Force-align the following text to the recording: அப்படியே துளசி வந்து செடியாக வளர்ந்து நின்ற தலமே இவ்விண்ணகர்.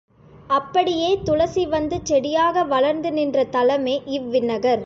அப்படியே 0.49 1.17
துளசி 1.23 1.65
வந்து 1.65 1.97
செடியாக 2.03 2.63
வளர்ந்து 2.63 3.11
நின்ற 3.11 3.43
தலமே 3.51 4.01
இவ்விண்ணகர். 4.07 4.79